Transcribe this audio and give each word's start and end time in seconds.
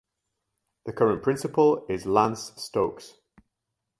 The 0.87 0.93
current 0.93 1.21
principal 1.21 1.85
is 1.87 2.07
Lance 2.07 2.53
Stokes. 2.55 3.17